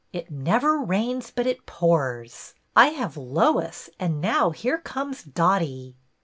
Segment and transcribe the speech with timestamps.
[0.13, 2.55] ''It never rains but it pours.
[2.75, 5.95] I have Lois and now here comes Dotty."